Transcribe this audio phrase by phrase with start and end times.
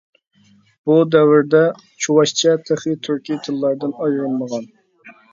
[0.89, 1.59] بۇ دەۋردە
[2.05, 4.65] چۇۋاشچە تېخى تۈركىي تىللاردىن ئايرىلمىغان.